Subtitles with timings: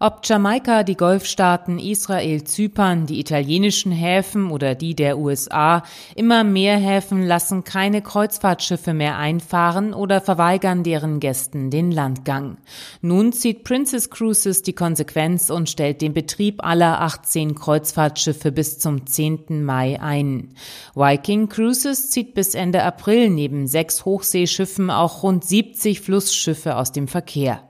[0.00, 5.82] Ob Jamaika, die Golfstaaten, Israel, Zypern, die italienischen Häfen oder die der USA,
[6.14, 12.58] immer mehr Häfen lassen keine Kreuzfahrtschiffe mehr einfahren oder verweigern deren Gästen den Landgang.
[13.00, 19.04] Nun zieht Princess Cruises die Konsequenz und stellt den Betrieb aller 18 Kreuzfahrtschiffe bis zum
[19.04, 19.64] 10.
[19.64, 20.54] Mai ein.
[20.94, 27.08] Viking Cruises zieht bis Ende April neben sechs Hochseeschiffen auch rund 70 Flussschiffe aus dem
[27.08, 27.62] Verkehr.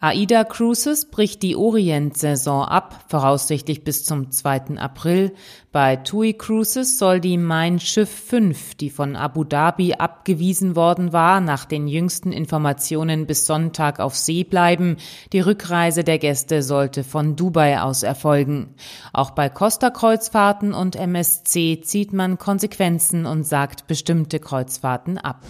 [0.00, 4.78] AIDA Cruises bricht die Orient-Saison ab, voraussichtlich bis zum 2.
[4.78, 5.32] April.
[5.70, 11.40] Bei TUI Cruises soll die Mein Schiff 5, die von Abu Dhabi abgewiesen worden war,
[11.40, 14.96] nach den jüngsten Informationen bis Sonntag auf See bleiben.
[15.32, 18.74] Die Rückreise der Gäste sollte von Dubai aus erfolgen.
[19.12, 25.42] Auch bei Costa Kreuzfahrten und MSC zieht man Konsequenzen und sagt bestimmte Kreuzfahrten ab.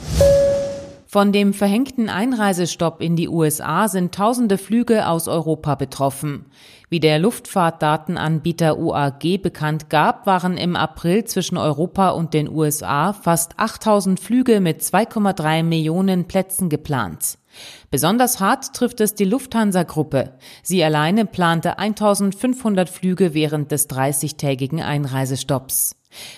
[1.12, 6.46] Von dem verhängten Einreisestopp in die USA sind tausende Flüge aus Europa betroffen.
[6.88, 13.58] Wie der Luftfahrtdatenanbieter UAG bekannt gab, waren im April zwischen Europa und den USA fast
[13.58, 17.36] 8000 Flüge mit 2,3 Millionen Plätzen geplant.
[17.90, 20.38] Besonders hart trifft es die Lufthansa-Gruppe.
[20.62, 25.94] Sie alleine plante 1500 Flüge während des 30-tägigen Einreisestopps.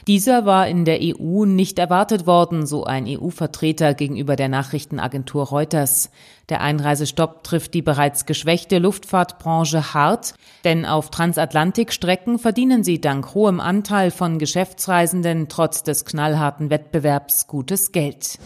[0.07, 6.11] Dieser war in der EU nicht erwartet worden, so ein EU-Vertreter gegenüber der Nachrichtenagentur Reuters.
[6.49, 13.61] Der Einreisestopp trifft die bereits geschwächte Luftfahrtbranche hart, denn auf Transatlantikstrecken verdienen sie dank hohem
[13.61, 18.39] Anteil von Geschäftsreisenden trotz des knallharten Wettbewerbs gutes Geld.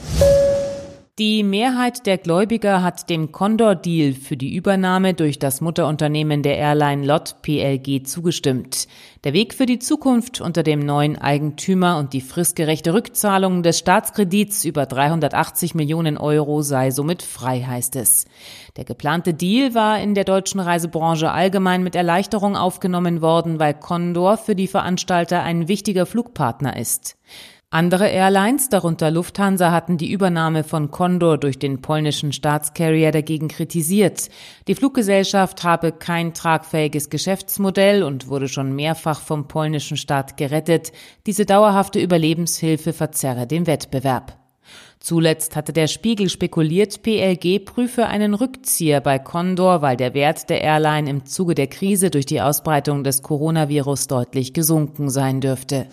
[1.18, 7.04] Die Mehrheit der Gläubiger hat dem Condor-Deal für die Übernahme durch das Mutterunternehmen der Airline
[7.04, 8.86] LOT PLG zugestimmt.
[9.24, 14.64] Der Weg für die Zukunft unter dem neuen Eigentümer und die fristgerechte Rückzahlung des Staatskredits
[14.64, 18.26] über 380 Millionen Euro sei somit frei, heißt es.
[18.76, 24.36] Der geplante Deal war in der deutschen Reisebranche allgemein mit Erleichterung aufgenommen worden, weil Condor
[24.36, 27.16] für die Veranstalter ein wichtiger Flugpartner ist.
[27.70, 34.30] Andere Airlines, darunter Lufthansa, hatten die Übernahme von Condor durch den polnischen Staatscarrier dagegen kritisiert.
[34.68, 40.92] Die Fluggesellschaft habe kein tragfähiges Geschäftsmodell und wurde schon mehrfach vom polnischen Staat gerettet.
[41.26, 44.38] Diese dauerhafte Überlebenshilfe verzerre den Wettbewerb.
[44.98, 50.62] Zuletzt hatte der Spiegel spekuliert, PLG prüfe einen Rückzieher bei Condor, weil der Wert der
[50.62, 55.86] Airline im Zuge der Krise durch die Ausbreitung des Coronavirus deutlich gesunken sein dürfte.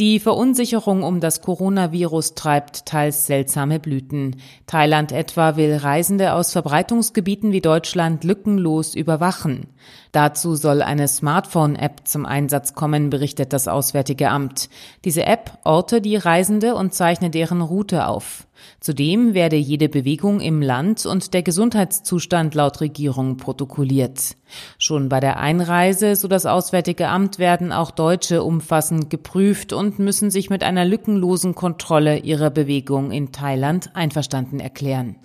[0.00, 4.36] Die Verunsicherung um das Coronavirus treibt teils seltsame Blüten.
[4.66, 9.66] Thailand etwa will Reisende aus Verbreitungsgebieten wie Deutschland lückenlos überwachen.
[10.12, 14.70] Dazu soll eine Smartphone-App zum Einsatz kommen, berichtet das Auswärtige Amt.
[15.04, 18.46] Diese App orte die Reisende und zeichne deren Route auf.
[18.80, 24.36] Zudem werde jede Bewegung im Land und der Gesundheitszustand laut Regierung protokolliert.
[24.78, 30.30] Schon bei der Einreise, so das Auswärtige Amt, werden auch Deutsche umfassend geprüft und müssen
[30.30, 35.16] sich mit einer lückenlosen Kontrolle ihrer Bewegung in Thailand einverstanden erklären.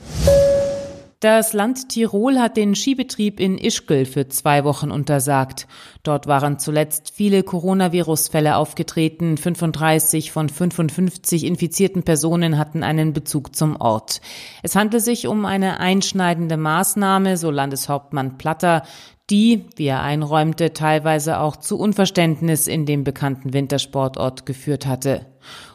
[1.21, 5.65] Das Land Tirol hat den Skibetrieb in Ischgl für zwei Wochen untersagt.
[6.03, 9.37] Dort waren zuletzt viele Coronavirus-Fälle aufgetreten.
[9.37, 14.21] 35 von 55 infizierten Personen hatten einen Bezug zum Ort.
[14.61, 18.83] Es handelt sich um eine einschneidende Maßnahme, so Landeshauptmann Platter
[19.29, 25.25] die, wie er einräumte, teilweise auch zu Unverständnis in dem bekannten Wintersportort geführt hatte.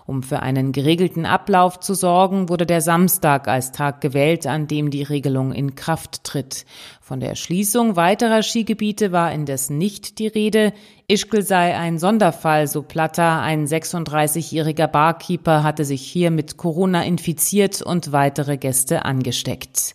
[0.06, 4.90] Um für einen geregelten Ablauf zu sorgen, wurde der Samstag als Tag gewählt, an dem
[4.90, 6.64] die Regelung in Kraft tritt.
[7.00, 10.72] Von der Schließung weiterer Skigebiete war indes nicht die Rede.
[11.06, 13.40] Ischgl sei ein Sonderfall, so Platter.
[13.40, 19.94] Ein 36-jähriger Barkeeper hatte sich hier mit Corona infiziert und weitere Gäste angesteckt.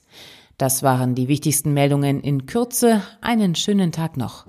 [0.58, 3.02] Das waren die wichtigsten Meldungen in Kürze.
[3.20, 4.46] Einen schönen Tag noch.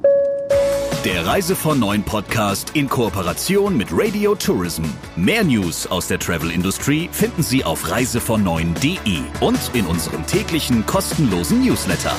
[1.05, 4.85] Der Reise von Neuen Podcast in Kooperation mit Radio Tourism.
[5.17, 8.43] Mehr News aus der Travel Industry finden Sie auf reisevon
[9.41, 12.15] und in unserem täglichen kostenlosen Newsletter.